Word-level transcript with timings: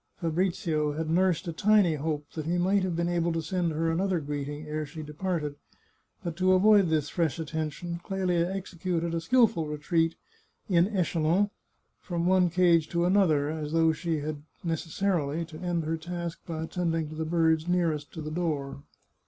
"Fabrizio 0.19 0.93
had 0.93 1.11
nursed 1.11 1.47
a 1.47 1.53
tiny 1.53 1.93
hope 1.93 2.25
that 2.33 2.47
he 2.47 2.57
might 2.57 2.81
have 2.81 2.95
been 2.95 3.07
able 3.07 3.31
to 3.33 3.39
send 3.43 3.71
her 3.71 3.91
another 3.91 4.19
greeting 4.19 4.65
ere 4.65 4.83
she 4.83 5.03
departed, 5.03 5.53
but 6.23 6.35
to 6.37 6.53
avoid 6.53 6.89
this 6.89 7.07
fresh 7.09 7.37
attention, 7.37 8.01
Clelia 8.03 8.49
executed 8.51 9.13
a 9.13 9.21
skilful 9.21 9.67
retreat 9.67 10.15
in 10.67 10.87
echelon 10.97 11.51
from 11.99 12.25
one 12.25 12.49
cage 12.49 12.89
to 12.89 13.05
another, 13.05 13.47
as 13.51 13.73
though 13.73 13.91
she 13.93 14.21
had 14.21 14.41
necessarily 14.63 15.45
to 15.45 15.59
end 15.59 15.83
her 15.83 15.97
task 15.97 16.39
by 16.47 16.63
attending 16.63 17.07
to 17.09 17.13
the 17.15 17.23
birds 17.23 17.67
near 17.67 17.93
est 17.93 18.11
to 18.11 18.23
the 18.23 18.31
door. 18.31 18.81